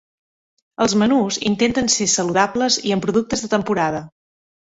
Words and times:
Els 0.85 0.95
menús 1.01 1.37
intenten 1.49 1.91
ser 1.97 2.07
saludables 2.13 2.79
i 2.87 2.93
amb 2.95 3.05
productes 3.07 3.45
de 3.47 3.53
temporada. 3.55 4.01